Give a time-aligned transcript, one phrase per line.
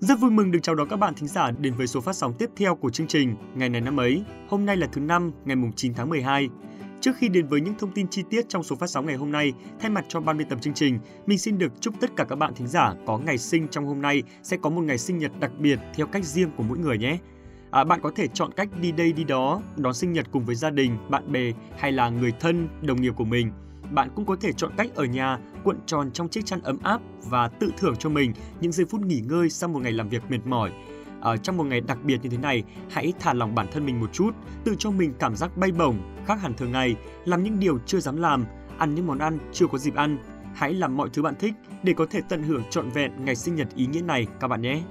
[0.00, 2.32] Rất vui mừng được chào đón các bạn thính giả đến với số phát sóng
[2.38, 4.22] tiếp theo của chương trình Ngày này năm ấy.
[4.48, 6.48] Hôm nay là thứ năm, ngày 9 tháng 12.
[7.00, 9.32] Trước khi đến với những thông tin chi tiết trong số phát sóng ngày hôm
[9.32, 12.24] nay, thay mặt cho ban biên tập chương trình, mình xin được chúc tất cả
[12.24, 15.18] các bạn thính giả có ngày sinh trong hôm nay sẽ có một ngày sinh
[15.18, 17.18] nhật đặc biệt theo cách riêng của mỗi người nhé.
[17.70, 20.54] À, bạn có thể chọn cách đi đây đi đó, đón sinh nhật cùng với
[20.54, 23.52] gia đình, bạn bè hay là người thân, đồng nghiệp của mình.
[23.90, 27.00] Bạn cũng có thể chọn cách ở nhà, cuộn tròn trong chiếc chăn ấm áp
[27.24, 30.22] và tự thưởng cho mình những giây phút nghỉ ngơi sau một ngày làm việc
[30.28, 30.70] mệt mỏi.
[31.20, 34.00] Ở trong một ngày đặc biệt như thế này, hãy thả lỏng bản thân mình
[34.00, 34.30] một chút,
[34.64, 38.00] tự cho mình cảm giác bay bổng, khác hẳn thường ngày, làm những điều chưa
[38.00, 38.44] dám làm,
[38.78, 40.18] ăn những món ăn chưa có dịp ăn.
[40.54, 43.54] Hãy làm mọi thứ bạn thích để có thể tận hưởng trọn vẹn ngày sinh
[43.54, 44.82] nhật ý nghĩa này các bạn nhé.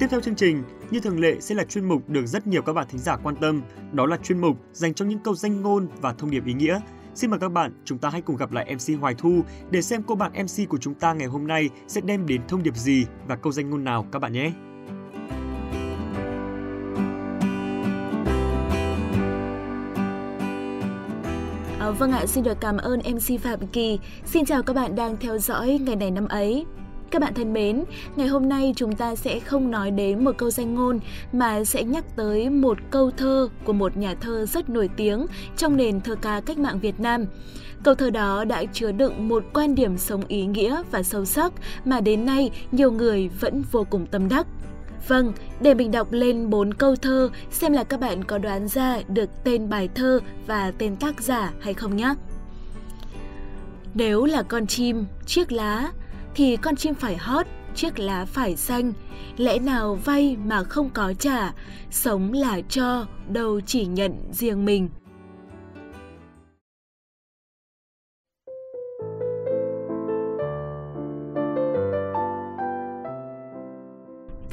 [0.00, 2.72] Tiếp theo chương trình, như thường lệ sẽ là chuyên mục được rất nhiều các
[2.72, 5.88] bạn thính giả quan tâm, đó là chuyên mục dành cho những câu danh ngôn
[6.00, 6.80] và thông điệp ý nghĩa.
[7.14, 10.02] Xin mời các bạn, chúng ta hãy cùng gặp lại MC Hoài Thu để xem
[10.06, 13.06] cô bạn MC của chúng ta ngày hôm nay sẽ đem đến thông điệp gì
[13.28, 14.52] và câu danh ngôn nào các bạn nhé.
[21.78, 23.98] À, vâng ạ, xin được cảm ơn MC Phạm Kỳ.
[24.24, 26.66] Xin chào các bạn đang theo dõi ngày này năm ấy.
[27.10, 27.84] Các bạn thân mến,
[28.16, 31.00] ngày hôm nay chúng ta sẽ không nói đến một câu danh ngôn
[31.32, 35.76] mà sẽ nhắc tới một câu thơ của một nhà thơ rất nổi tiếng trong
[35.76, 37.26] nền thơ ca cách mạng Việt Nam.
[37.82, 41.52] Câu thơ đó đã chứa đựng một quan điểm sống ý nghĩa và sâu sắc
[41.84, 44.46] mà đến nay nhiều người vẫn vô cùng tâm đắc.
[45.08, 48.98] Vâng, để mình đọc lên bốn câu thơ xem là các bạn có đoán ra
[49.08, 52.14] được tên bài thơ và tên tác giả hay không nhé.
[53.94, 55.90] Nếu là con chim, chiếc lá,
[56.34, 58.92] thì con chim phải hót, chiếc lá phải xanh.
[59.36, 61.52] Lẽ nào vay mà không có trả,
[61.90, 64.88] sống là cho, đâu chỉ nhận riêng mình.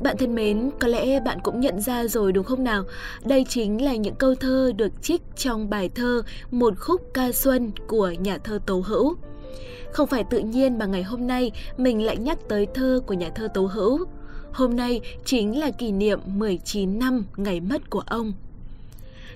[0.01, 2.83] Bạn thân mến, có lẽ bạn cũng nhận ra rồi đúng không nào?
[3.25, 6.21] Đây chính là những câu thơ được trích trong bài thơ
[6.51, 9.15] Một khúc ca xuân của nhà thơ Tố Hữu.
[9.91, 13.29] Không phải tự nhiên mà ngày hôm nay mình lại nhắc tới thơ của nhà
[13.29, 14.05] thơ Tố Hữu.
[14.51, 18.33] Hôm nay chính là kỷ niệm 19 năm ngày mất của ông.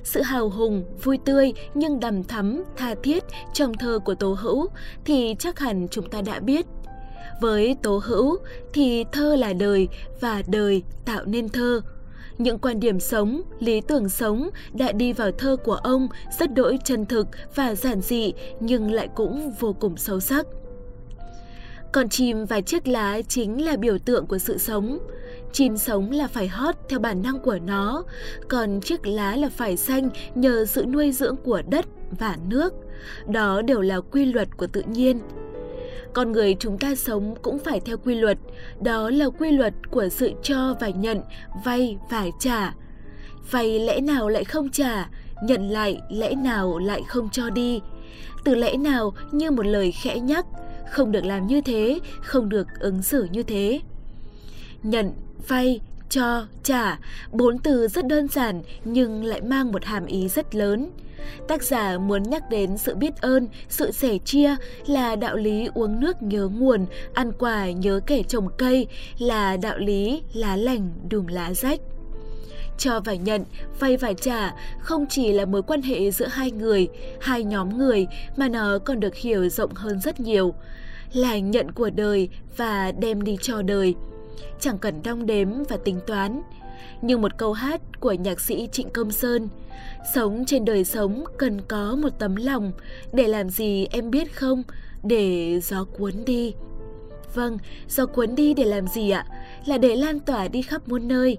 [0.03, 3.23] Sự hào hùng, vui tươi nhưng đầm thắm, tha thiết
[3.53, 4.67] trong thơ của Tố Hữu
[5.05, 6.66] thì chắc hẳn chúng ta đã biết.
[7.41, 8.38] Với Tố Hữu
[8.73, 9.88] thì thơ là đời
[10.19, 11.81] và đời tạo nên thơ.
[12.41, 16.07] Những quan điểm sống, lý tưởng sống đã đi vào thơ của ông
[16.40, 20.46] rất đỗi chân thực và giản dị nhưng lại cũng vô cùng sâu sắc.
[21.91, 25.00] Còn chim và chiếc lá chính là biểu tượng của sự sống.
[25.52, 28.03] Chim sống là phải hót theo bản năng của nó,
[28.50, 31.85] còn chiếc lá là phải xanh nhờ sự nuôi dưỡng của đất
[32.19, 32.73] và nước.
[33.28, 35.19] Đó đều là quy luật của tự nhiên.
[36.13, 38.38] Con người chúng ta sống cũng phải theo quy luật,
[38.81, 41.22] đó là quy luật của sự cho và nhận,
[41.66, 42.74] vay và trả.
[43.52, 45.09] Vay lẽ nào lại không trả,
[45.44, 47.81] nhận lại lẽ nào lại không cho đi.
[48.44, 50.46] Từ lẽ nào như một lời khẽ nhắc,
[50.91, 53.79] không được làm như thế, không được ứng xử như thế.
[54.84, 55.12] Nhận,
[55.47, 55.79] vay,
[56.11, 56.99] cho, trả,
[57.31, 60.89] bốn từ rất đơn giản nhưng lại mang một hàm ý rất lớn.
[61.47, 64.55] Tác giả muốn nhắc đến sự biết ơn, sự sẻ chia
[64.85, 68.88] là đạo lý uống nước nhớ nguồn, ăn quả nhớ kẻ trồng cây,
[69.19, 71.79] là đạo lý lá lành đùm lá rách.
[72.78, 73.43] Cho và nhận,
[73.79, 76.88] vay và trả không chỉ là mối quan hệ giữa hai người,
[77.22, 78.07] hai nhóm người
[78.38, 80.53] mà nó còn được hiểu rộng hơn rất nhiều.
[81.13, 83.95] Là nhận của đời và đem đi cho đời.
[84.59, 86.42] Chẳng cần đong đếm và tính toán.
[87.02, 89.50] Như một câu hát của nhạc sĩ Trịnh Công Sơn–
[90.03, 92.72] Sống trên đời sống cần có một tấm lòng,
[93.14, 94.64] để làm gì em biết không?
[95.03, 96.53] Để gió cuốn đi.
[97.34, 99.25] Vâng, gió cuốn đi để làm gì ạ?
[99.66, 101.38] Là để lan tỏa đi khắp muôn nơi.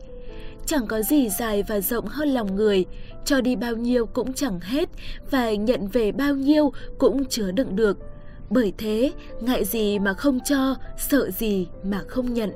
[0.66, 2.84] Chẳng có gì dài và rộng hơn lòng người,
[3.24, 4.88] cho đi bao nhiêu cũng chẳng hết
[5.30, 7.98] và nhận về bao nhiêu cũng chứa đựng được.
[8.50, 12.50] Bởi thế, ngại gì mà không cho, sợ gì mà không nhận.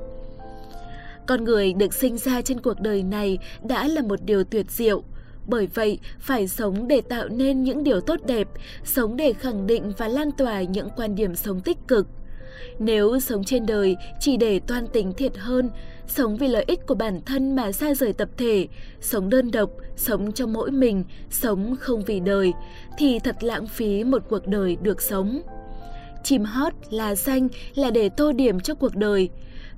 [1.27, 5.03] Con người được sinh ra trên cuộc đời này đã là một điều tuyệt diệu–
[5.49, 8.49] bởi vậy, phải sống để tạo nên những điều tốt đẹp,
[8.85, 12.07] sống để khẳng định và lan tỏa những quan điểm sống tích cực.
[12.79, 15.71] Nếu sống trên đời chỉ để toan tính thiệt hơn,
[16.07, 18.69] sống vì lợi ích của bản thân mà xa rời tập thể,
[19.01, 22.53] sống đơn độc, sống cho mỗi mình, sống không vì đời,
[22.99, 25.43] thì thật lãng phí một cuộc đời được sống.
[26.25, 29.29] Chim hót là danh là để tô điểm cho cuộc đời,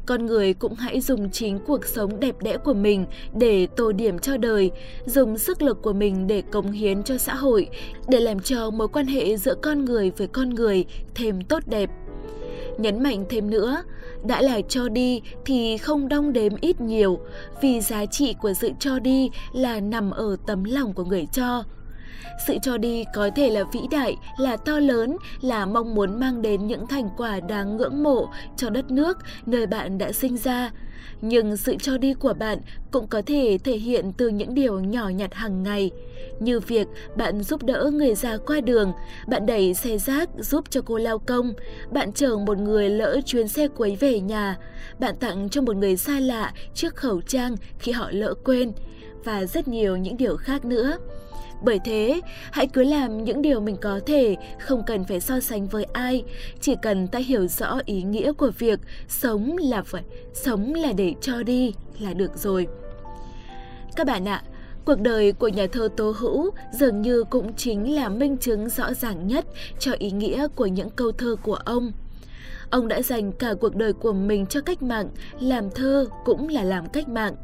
[0.08, 4.18] con người cũng hãy dùng chính cuộc sống đẹp đẽ của mình để tô điểm
[4.18, 4.70] cho đời,
[5.06, 7.68] dùng sức lực của mình để cống hiến cho xã hội,
[8.08, 10.84] để làm cho mối quan hệ giữa con người với con người
[11.14, 11.90] thêm tốt đẹp.
[12.78, 13.82] Nhấn mạnh thêm nữa,
[14.24, 17.18] đã là cho đi thì không đong đếm ít nhiều,
[17.62, 21.64] vì giá trị của sự cho đi là nằm ở tấm lòng của người cho.
[22.46, 26.42] Sự cho đi có thể là vĩ đại, là to lớn, là mong muốn mang
[26.42, 30.70] đến những thành quả đáng ngưỡng mộ cho đất nước nơi bạn đã sinh ra.
[31.20, 32.58] Nhưng sự cho đi của bạn
[32.90, 35.90] cũng có thể thể hiện từ những điều nhỏ nhặt hàng ngày,
[36.40, 36.86] như việc
[37.16, 38.92] bạn giúp đỡ người già qua đường,
[39.26, 41.52] bạn đẩy xe rác giúp cho cô lao công,
[41.90, 44.56] bạn chở một người lỡ chuyến xe quấy về nhà,
[44.98, 48.72] bạn tặng cho một người xa lạ chiếc khẩu trang khi họ lỡ quên,
[49.24, 50.98] và rất nhiều những điều khác nữa.
[51.62, 52.20] Bởi thế,
[52.50, 56.24] hãy cứ làm những điều mình có thể, không cần phải so sánh với ai,
[56.60, 60.02] chỉ cần ta hiểu rõ ý nghĩa của việc sống là phải
[60.34, 62.66] sống là để cho đi là được rồi.
[63.96, 64.42] Các bạn ạ,
[64.88, 68.94] Cuộc đời của nhà thơ Tố Hữu dường như cũng chính là minh chứng rõ
[68.94, 69.46] ràng nhất
[69.78, 71.92] cho ý nghĩa của những câu thơ của ông.
[72.70, 75.08] Ông đã dành cả cuộc đời của mình cho cách mạng,
[75.40, 77.34] làm thơ cũng là làm cách mạng.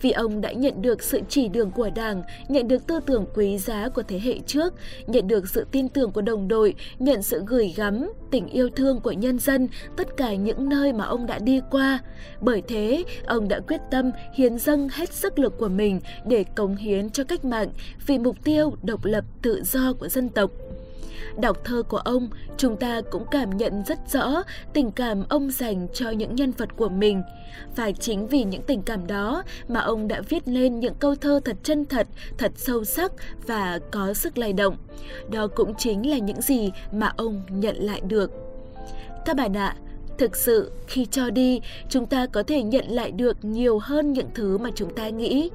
[0.00, 3.58] Vì ông đã nhận được sự chỉ đường của Đảng, nhận được tư tưởng quý
[3.58, 4.74] giá của thế hệ trước,
[5.06, 9.00] nhận được sự tin tưởng của đồng đội, nhận sự gửi gắm, tình yêu thương
[9.00, 11.98] của nhân dân, tất cả những nơi mà ông đã đi qua.
[12.40, 16.76] Bởi thế, ông đã quyết tâm hiến dâng hết sức lực của mình để cống
[16.76, 17.68] hiến cho cách mạng
[18.06, 20.50] vì mục tiêu độc lập tự do của dân tộc.
[21.36, 24.42] Đọc thơ của ông, chúng ta cũng cảm nhận rất rõ
[24.72, 27.22] tình cảm ông dành cho những nhân vật của mình.
[27.76, 31.40] Và chính vì những tình cảm đó mà ông đã viết lên những câu thơ
[31.44, 32.06] thật chân thật,
[32.38, 33.12] thật sâu sắc
[33.46, 34.76] và có sức lay động.
[35.30, 38.30] Đó cũng chính là những gì mà ông nhận lại được.
[39.24, 39.76] Các bạn ạ,
[40.18, 44.28] thực sự khi cho đi chúng ta có thể nhận lại được nhiều hơn những
[44.34, 45.50] thứ mà chúng ta nghĩ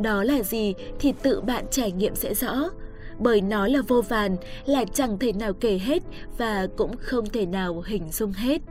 [0.00, 2.70] đó là gì thì tự bạn trải nghiệm sẽ rõ
[3.18, 4.36] bởi nó là vô vàn,
[4.66, 6.02] là chẳng thể nào kể hết
[6.38, 8.62] và cũng không thể nào hình dung hết.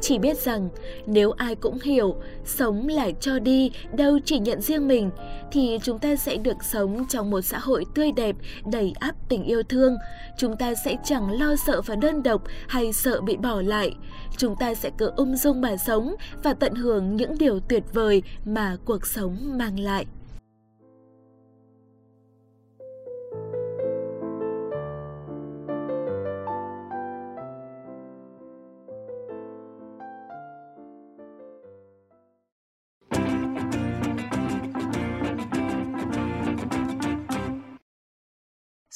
[0.00, 0.68] Chỉ biết rằng
[1.06, 5.10] nếu ai cũng hiểu sống là cho đi, đâu chỉ nhận riêng mình,
[5.52, 8.36] thì chúng ta sẽ được sống trong một xã hội tươi đẹp,
[8.72, 9.96] đầy áp tình yêu thương.
[10.38, 13.94] Chúng ta sẽ chẳng lo sợ và đơn độc hay sợ bị bỏ lại.
[14.36, 18.22] Chúng ta sẽ cứ ung dung mà sống và tận hưởng những điều tuyệt vời
[18.44, 20.06] mà cuộc sống mang lại.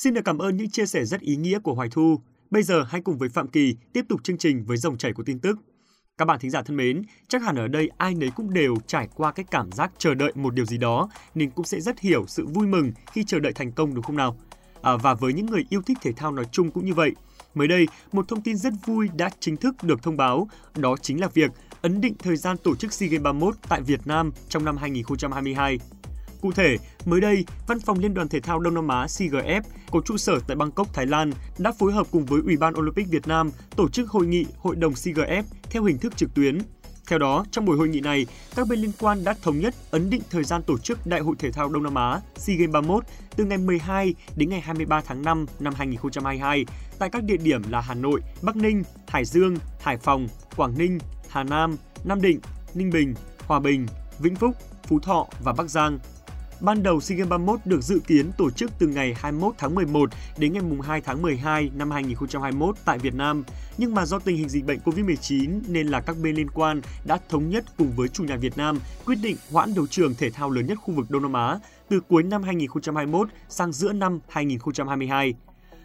[0.06, 2.20] Xin được cảm ơn những chia sẻ rất ý nghĩa của Hoài Thu.
[2.50, 5.22] Bây giờ hãy cùng với Phạm Kỳ tiếp tục chương trình với dòng chảy của
[5.22, 5.58] tin tức.
[6.18, 9.08] Các bạn thính giả thân mến, chắc hẳn ở đây ai nấy cũng đều trải
[9.14, 12.24] qua cái cảm giác chờ đợi một điều gì đó nên cũng sẽ rất hiểu
[12.26, 14.36] sự vui mừng khi chờ đợi thành công đúng không nào?
[14.82, 17.12] À, và với những người yêu thích thể thao nói chung cũng như vậy.
[17.54, 21.20] Mới đây, một thông tin rất vui đã chính thức được thông báo, đó chính
[21.20, 21.50] là việc
[21.82, 25.78] ấn định thời gian tổ chức SEA Games 31 tại Việt Nam trong năm 2022.
[26.40, 30.00] Cụ thể, mới đây, Văn phòng Liên đoàn Thể thao Đông Nam Á CGF có
[30.04, 33.28] trụ sở tại Bangkok, Thái Lan đã phối hợp cùng với Ủy ban Olympic Việt
[33.28, 36.58] Nam tổ chức hội nghị Hội đồng CGF theo hình thức trực tuyến.
[37.08, 40.10] Theo đó, trong buổi hội nghị này, các bên liên quan đã thống nhất ấn
[40.10, 43.04] định thời gian tổ chức Đại hội Thể thao Đông Nam Á SEA Games 31
[43.36, 46.64] từ ngày 12 đến ngày 23 tháng 5 năm 2022
[46.98, 50.98] tại các địa điểm là Hà Nội, Bắc Ninh, Hải Dương, Hải Phòng, Quảng Ninh,
[51.28, 52.40] Hà Nam, Nam Định,
[52.74, 53.14] Ninh Bình,
[53.46, 53.86] Hòa Bình,
[54.18, 55.98] Vĩnh Phúc, Phú Thọ và Bắc Giang.
[56.60, 60.10] Ban đầu SEA Games 31 được dự kiến tổ chức từ ngày 21 tháng 11
[60.38, 63.44] đến ngày 2 tháng 12 năm 2021 tại Việt Nam,
[63.78, 67.18] nhưng mà do tình hình dịch bệnh COVID-19 nên là các bên liên quan đã
[67.28, 70.50] thống nhất cùng với chủ nhà Việt Nam quyết định hoãn đấu trường thể thao
[70.50, 71.58] lớn nhất khu vực Đông Nam Á
[71.88, 75.34] từ cuối năm 2021 sang giữa năm 2022.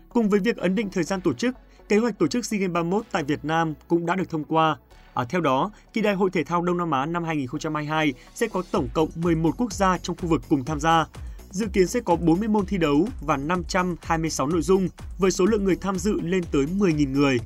[0.09, 1.55] Cùng với việc ấn định thời gian tổ chức,
[1.89, 4.77] kế hoạch tổ chức SEA Games 31 tại Việt Nam cũng đã được thông qua.
[5.13, 8.63] À, theo đó, kỳ đại hội thể thao Đông Nam Á năm 2022 sẽ có
[8.71, 11.05] tổng cộng 11 quốc gia trong khu vực cùng tham gia.
[11.49, 14.87] Dự kiến sẽ có 40 môn thi đấu và 526 nội dung
[15.17, 17.39] với số lượng người tham dự lên tới 10.000 người.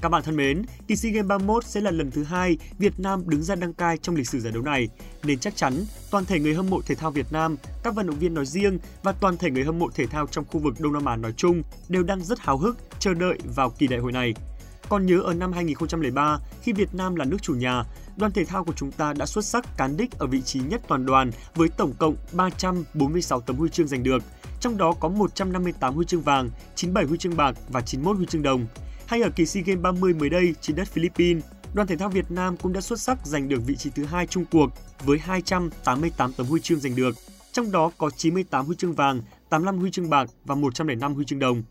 [0.00, 3.22] Các bạn thân mến, kỳ SEA Games 31 sẽ là lần thứ hai Việt Nam
[3.26, 4.88] đứng ra đăng cai trong lịch sử giải đấu này,
[5.22, 8.18] nên chắc chắn toàn thể người hâm mộ thể thao Việt Nam, các vận động
[8.18, 10.92] viên nói riêng và toàn thể người hâm mộ thể thao trong khu vực Đông
[10.92, 14.12] Nam Á nói chung đều đang rất háo hức chờ đợi vào kỳ đại hội
[14.12, 14.34] này.
[14.92, 17.84] Còn nhớ ở năm 2003, khi Việt Nam là nước chủ nhà,
[18.16, 20.80] đoàn thể thao của chúng ta đã xuất sắc cán đích ở vị trí nhất
[20.88, 24.22] toàn đoàn với tổng cộng 346 tấm huy chương giành được,
[24.60, 28.42] trong đó có 158 huy chương vàng, 97 huy chương bạc và 91 huy chương
[28.42, 28.66] đồng.
[29.06, 31.44] Hay ở kỳ SEA Games 30 mới đây trên đất Philippines,
[31.74, 34.26] đoàn thể thao Việt Nam cũng đã xuất sắc giành được vị trí thứ hai
[34.26, 34.70] chung cuộc
[35.04, 37.16] với 288 tấm huy chương giành được,
[37.52, 41.38] trong đó có 98 huy chương vàng, 85 huy chương bạc và 105 huy chương
[41.38, 41.62] đồng.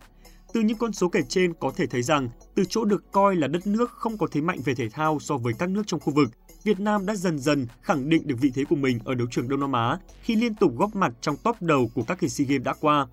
[0.54, 3.48] Từ những con số kể trên có thể thấy rằng, từ chỗ được coi là
[3.48, 6.14] đất nước không có thế mạnh về thể thao so với các nước trong khu
[6.14, 6.30] vực,
[6.64, 9.50] Việt Nam đã dần dần khẳng định được vị thế của mình ở đấu trường
[9.50, 12.48] Đông Nam Á khi liên tục góp mặt trong top đầu của các kỳ SEA
[12.48, 13.08] Games đã qua.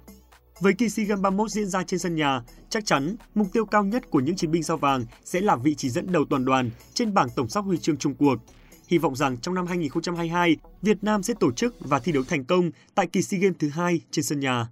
[0.60, 3.84] Với kỳ SEA Games 31 diễn ra trên sân nhà, chắc chắn mục tiêu cao
[3.84, 6.70] nhất của những chiến binh sao vàng sẽ là vị trí dẫn đầu toàn đoàn
[6.94, 8.36] trên bảng tổng sắp huy chương chung cuộc.
[8.88, 12.44] Hy vọng rằng trong năm 2022, Việt Nam sẽ tổ chức và thi đấu thành
[12.44, 14.68] công tại kỳ SEA Games thứ hai trên sân nhà.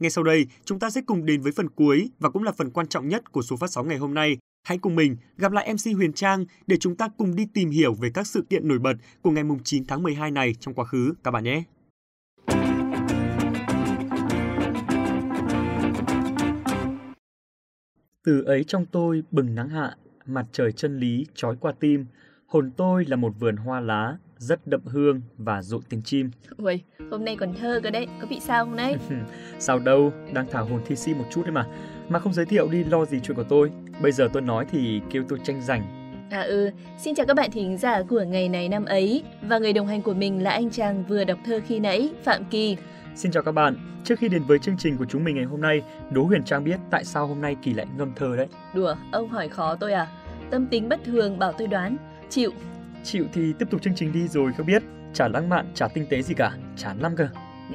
[0.00, 2.70] Ngay sau đây, chúng ta sẽ cùng đến với phần cuối và cũng là phần
[2.70, 4.36] quan trọng nhất của số phát sóng ngày hôm nay.
[4.62, 7.94] Hãy cùng mình gặp lại MC Huyền Trang để chúng ta cùng đi tìm hiểu
[7.94, 8.92] về các sự kiện nổi bật
[9.22, 11.64] của ngày 9 tháng 12 này trong quá khứ các bạn nhé.
[18.24, 22.06] Từ ấy trong tôi bừng nắng hạ, mặt trời chân lý trói qua tim,
[22.46, 26.30] hồn tôi là một vườn hoa lá, rất đậm hương và rộn tiếng chim.
[26.56, 28.96] Ui, hôm nay còn thơ cơ đấy, có bị sao không đấy?
[29.58, 31.66] sao đâu, đang thả hồn thi si một chút đấy mà.
[32.08, 33.70] Mà không giới thiệu đi lo gì chuyện của tôi.
[34.02, 35.82] Bây giờ tôi nói thì kêu tôi tranh giành.
[36.30, 39.72] À ừ, xin chào các bạn thính giả của ngày này năm ấy và người
[39.72, 42.76] đồng hành của mình là anh chàng vừa đọc thơ khi nãy, Phạm Kỳ.
[43.14, 43.76] Xin chào các bạn.
[44.04, 46.64] Trước khi đến với chương trình của chúng mình ngày hôm nay, Đỗ Huyền Trang
[46.64, 48.46] biết tại sao hôm nay Kỳ lại ngâm thơ đấy.
[48.74, 50.06] Đùa, ông hỏi khó tôi à?
[50.50, 51.96] Tâm tính bất thường bảo tôi đoán.
[52.28, 52.50] Chịu,
[53.04, 54.82] Chịu thì tiếp tục chương trình đi rồi không biết.
[55.14, 57.28] Chả lãng mạn, chả tinh tế gì cả, chán lắm cơ.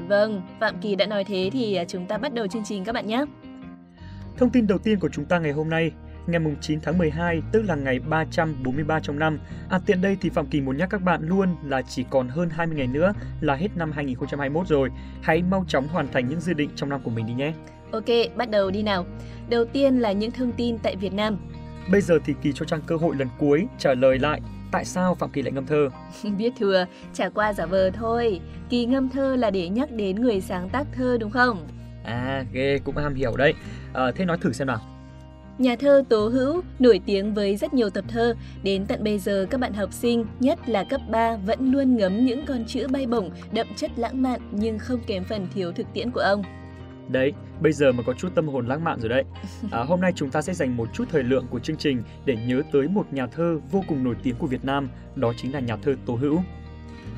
[0.07, 2.91] Vâng, Phạm Kỳ đã nói thế thì à, chúng ta bắt đầu chương trình các
[2.91, 3.25] bạn nhé.
[4.37, 5.91] Thông tin đầu tiên của chúng ta ngày hôm nay,
[6.27, 9.39] ngày 9 tháng 12, tức là ngày 343 trong năm.
[9.69, 12.49] À tiện đây thì Phạm Kỳ muốn nhắc các bạn luôn là chỉ còn hơn
[12.49, 14.89] 20 ngày nữa là hết năm 2021 rồi.
[15.21, 17.53] Hãy mau chóng hoàn thành những dự định trong năm của mình đi nhé.
[17.91, 19.05] Ok, bắt đầu đi nào.
[19.49, 21.37] Đầu tiên là những thông tin tại Việt Nam.
[21.91, 24.41] Bây giờ thì Kỳ cho Trang cơ hội lần cuối trả lời lại
[24.75, 25.89] tại sao Phạm Kỳ lại ngâm thơ?
[26.37, 28.39] Biết thừa, chả qua giả vờ thôi.
[28.69, 31.67] Kỳ ngâm thơ là để nhắc đến người sáng tác thơ đúng không?
[32.03, 33.53] À, ghê, cũng ham hiểu đấy.
[33.93, 34.79] À, thế nói thử xem nào.
[35.57, 39.45] Nhà thơ Tố Hữu nổi tiếng với rất nhiều tập thơ, đến tận bây giờ
[39.49, 43.05] các bạn học sinh, nhất là cấp 3 vẫn luôn ngấm những con chữ bay
[43.05, 46.43] bổng, đậm chất lãng mạn nhưng không kém phần thiếu thực tiễn của ông.
[47.07, 49.23] Đấy, bây giờ mà có chút tâm hồn lãng mạn rồi đấy.
[49.71, 52.37] À, hôm nay chúng ta sẽ dành một chút thời lượng của chương trình để
[52.47, 55.59] nhớ tới một nhà thơ vô cùng nổi tiếng của Việt Nam, đó chính là
[55.59, 56.41] nhà thơ Tố Hữu.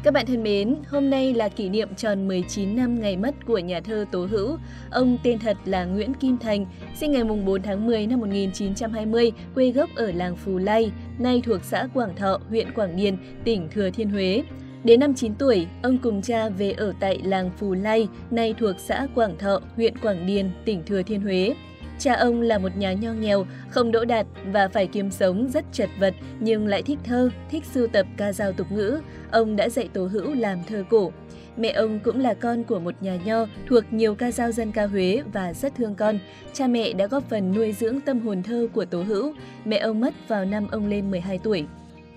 [0.03, 3.58] Các bạn thân mến, hôm nay là kỷ niệm tròn 19 năm ngày mất của
[3.58, 4.58] nhà thơ Tố Hữu.
[4.91, 6.65] Ông tên thật là Nguyễn Kim Thành,
[6.96, 11.63] sinh ngày 4 tháng 10 năm 1920, quê gốc ở làng Phù Lay, nay thuộc
[11.63, 14.44] xã Quảng Thọ, huyện Quảng Điền, tỉnh Thừa Thiên Huế.
[14.88, 18.75] Đến năm 9 tuổi, ông cùng cha về ở tại làng Phù Lay, nay thuộc
[18.79, 21.56] xã Quảng Thọ, huyện Quảng Điền, tỉnh Thừa Thiên Huế.
[22.00, 25.65] Cha ông là một nhà nho nghèo, không đỗ đạt và phải kiếm sống rất
[25.72, 29.00] chật vật nhưng lại thích thơ, thích sưu tập ca dao tục ngữ.
[29.32, 31.12] Ông đã dạy Tố Hữu làm thơ cổ.
[31.58, 34.86] Mẹ ông cũng là con của một nhà nho thuộc nhiều ca dao dân ca
[34.86, 36.20] Huế và rất thương con.
[36.53, 39.34] Cha mẹ đã góp phần nuôi dưỡng tâm hồn thơ của Tố Hữu.
[39.65, 41.65] Mẹ ông mất vào năm ông lên 12 tuổi.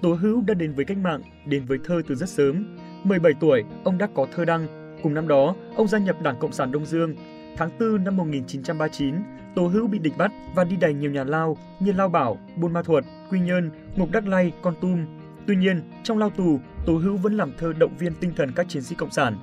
[0.03, 2.77] Tố Hữu đã đến với cách mạng, đến với thơ từ rất sớm.
[3.05, 4.67] 17 tuổi, ông đã có thơ đăng.
[5.03, 7.15] Cùng năm đó, ông gia nhập Đảng Cộng sản Đông Dương.
[7.57, 9.15] Tháng 4 năm 1939,
[9.55, 12.73] Tố Hữu bị địch bắt và đi đầy nhiều nhà lao như Lao Bảo, Buôn
[12.73, 15.07] Ma Thuột, Quy Nhơn, Ngục Đắc Lay, Con Tum.
[15.47, 18.69] Tuy nhiên, trong lao tù, Tố Hữu vẫn làm thơ động viên tinh thần các
[18.69, 19.39] chiến sĩ cộng sản.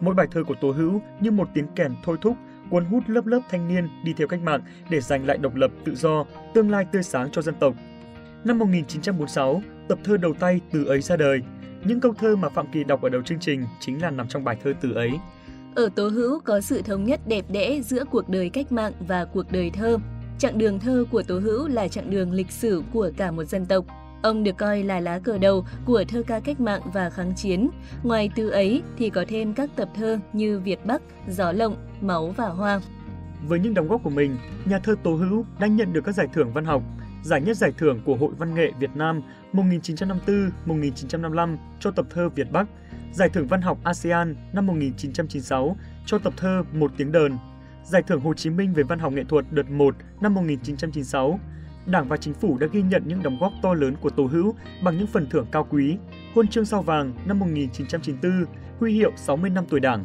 [0.00, 2.36] Mỗi bài thơ của Tố Hữu như một tiếng kèn thôi thúc,
[2.70, 5.70] cuốn hút lớp lớp thanh niên đi theo cách mạng để giành lại độc lập
[5.84, 7.74] tự do, tương lai tươi sáng cho dân tộc.
[8.44, 11.40] Năm 1946, tập thơ đầu tay Từ ấy ra đời.
[11.84, 14.44] Những câu thơ mà Phạm Kỳ đọc ở đầu chương trình chính là nằm trong
[14.44, 15.10] bài thơ Từ ấy.
[15.74, 19.24] Ở Tố Hữu có sự thống nhất đẹp đẽ giữa cuộc đời cách mạng và
[19.24, 19.98] cuộc đời thơ.
[20.38, 23.66] Chặng đường thơ của Tố Hữu là chặng đường lịch sử của cả một dân
[23.66, 23.84] tộc.
[24.22, 27.70] Ông được coi là lá cờ đầu của thơ ca cách mạng và kháng chiến.
[28.02, 32.34] Ngoài từ ấy thì có thêm các tập thơ như Việt Bắc, Gió Lộng, Máu
[32.36, 32.80] và Hoa.
[33.48, 36.26] Với những đóng góp của mình, nhà thơ Tố Hữu đã nhận được các giải
[36.32, 36.82] thưởng văn học,
[37.22, 42.52] giải nhất giải thưởng của Hội Văn nghệ Việt Nam 1954-1955 cho tập thơ Việt
[42.52, 42.68] Bắc,
[43.12, 45.76] giải thưởng văn học ASEAN năm 1996
[46.06, 47.38] cho tập thơ Một tiếng đờn,
[47.84, 51.38] giải thưởng Hồ Chí Minh về văn học nghệ thuật đợt 1 năm 1996.
[51.86, 54.54] Đảng và chính phủ đã ghi nhận những đóng góp to lớn của Tố Hữu
[54.84, 55.96] bằng những phần thưởng cao quý,
[56.34, 58.44] huân chương sao vàng năm 1994,
[58.80, 60.04] huy hiệu 60 năm tuổi Đảng.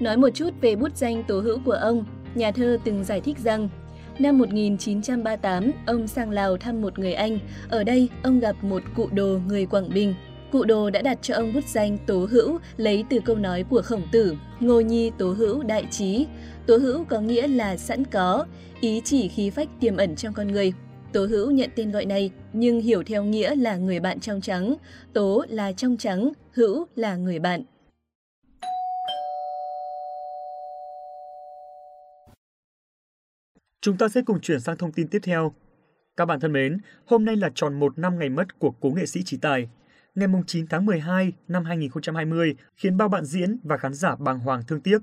[0.00, 3.38] Nói một chút về bút danh Tố Hữu của ông, nhà thơ từng giải thích
[3.38, 3.68] rằng
[4.18, 7.38] Năm 1938, ông sang Lào thăm một người Anh.
[7.68, 10.14] Ở đây, ông gặp một cụ đồ người Quảng Bình.
[10.52, 13.82] Cụ đồ đã đặt cho ông bút danh Tố Hữu lấy từ câu nói của
[13.82, 16.26] khổng tử, ngô nhi Tố Hữu đại trí.
[16.66, 18.46] Tố Hữu có nghĩa là sẵn có,
[18.80, 20.72] ý chỉ khí phách tiềm ẩn trong con người.
[21.12, 24.74] Tố Hữu nhận tên gọi này nhưng hiểu theo nghĩa là người bạn trong trắng.
[25.12, 27.62] Tố là trong trắng, Hữu là người bạn.
[33.84, 35.52] Chúng ta sẽ cùng chuyển sang thông tin tiếp theo.
[36.16, 39.06] Các bạn thân mến, hôm nay là tròn một năm ngày mất của cố nghệ
[39.06, 39.68] sĩ Trí Tài.
[40.14, 44.62] Ngày 9 tháng 12 năm 2020 khiến bao bạn diễn và khán giả bàng hoàng
[44.68, 44.98] thương tiếc.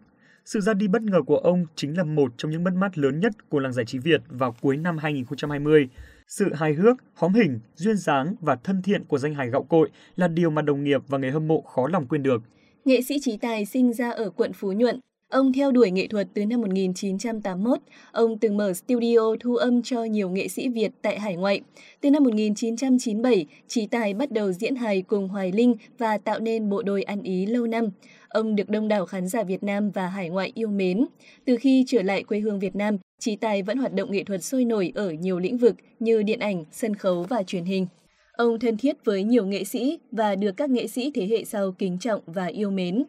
[0.45, 3.19] Sự ra đi bất ngờ của ông chính là một trong những mất mát lớn
[3.19, 5.89] nhất của làng giải trí Việt vào cuối năm 2020.
[6.27, 9.89] Sự hài hước, hóm hình, duyên dáng và thân thiện của danh hài gạo cội
[10.15, 12.41] là điều mà đồng nghiệp và người hâm mộ khó lòng quên được.
[12.85, 15.00] Nghệ sĩ Trí Tài sinh ra ở quận Phú Nhuận,
[15.31, 17.79] Ông theo đuổi nghệ thuật từ năm 1981.
[18.11, 21.61] Ông từng mở studio thu âm cho nhiều nghệ sĩ Việt tại hải ngoại.
[22.01, 26.69] Từ năm 1997, Trí Tài bắt đầu diễn hài cùng Hoài Linh và tạo nên
[26.69, 27.89] bộ đôi ăn ý lâu năm.
[28.29, 31.05] Ông được đông đảo khán giả Việt Nam và hải ngoại yêu mến.
[31.45, 34.43] Từ khi trở lại quê hương Việt Nam, Trí Tài vẫn hoạt động nghệ thuật
[34.43, 37.88] sôi nổi ở nhiều lĩnh vực như điện ảnh, sân khấu và truyền hình.
[38.31, 41.71] Ông thân thiết với nhiều nghệ sĩ và được các nghệ sĩ thế hệ sau
[41.71, 43.03] kính trọng và yêu mến.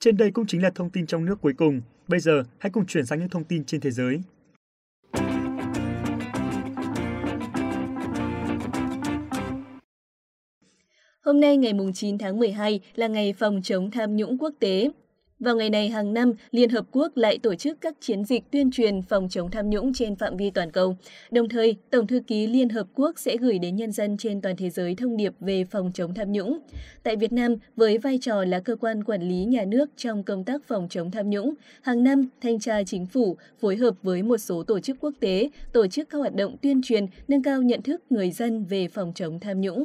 [0.00, 1.80] Trên đây cũng chính là thông tin trong nước cuối cùng.
[2.08, 4.20] Bây giờ, hãy cùng chuyển sang những thông tin trên thế giới.
[11.20, 14.90] Hôm nay ngày 9 tháng 12 là ngày phòng chống tham nhũng quốc tế.
[15.40, 18.70] Vào ngày này hàng năm, Liên Hợp Quốc lại tổ chức các chiến dịch tuyên
[18.70, 20.96] truyền phòng chống tham nhũng trên phạm vi toàn cầu.
[21.30, 24.56] Đồng thời, Tổng thư ký Liên Hợp Quốc sẽ gửi đến nhân dân trên toàn
[24.56, 26.58] thế giới thông điệp về phòng chống tham nhũng.
[27.02, 30.44] Tại Việt Nam, với vai trò là cơ quan quản lý nhà nước trong công
[30.44, 34.38] tác phòng chống tham nhũng, hàng năm, Thanh tra Chính phủ phối hợp với một
[34.38, 37.82] số tổ chức quốc tế tổ chức các hoạt động tuyên truyền nâng cao nhận
[37.82, 39.84] thức người dân về phòng chống tham nhũng.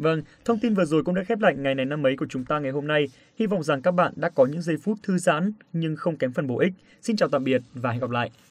[0.00, 2.44] Vâng, thông tin vừa rồi cũng đã khép lại ngày này năm ấy của chúng
[2.44, 3.08] ta ngày hôm nay.
[3.38, 6.32] Hy vọng rằng các bạn đã có những giây phút thư giãn nhưng không kém
[6.32, 6.72] phần bổ ích.
[7.02, 8.30] Xin chào tạm biệt và hẹn gặp lại.